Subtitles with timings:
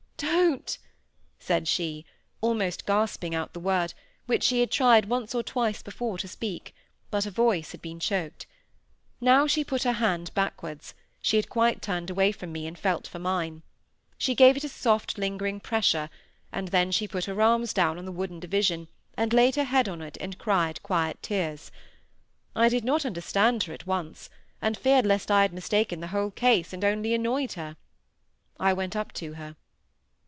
[0.17, 0.77] "Don't,"
[1.39, 2.05] said she,
[2.41, 3.95] almost gasping out the word,
[4.27, 6.75] which she had tried once or twice before to speak;
[7.09, 8.45] but her voice had been choked.
[9.19, 10.93] Now she put her hand backwards;
[11.23, 13.63] she had quite turned away from me, and felt for mine.
[14.17, 16.07] She gave it a soft lingering pressure;
[16.51, 19.89] and then she put her arms down on the wooden division, and laid her head
[19.89, 21.71] on it, and cried quiet tears.
[22.55, 24.29] I did not understand her at once,
[24.61, 27.75] and feared lest I had mistaken the whole case, and only annoyed her.
[28.59, 29.55] I went up to her.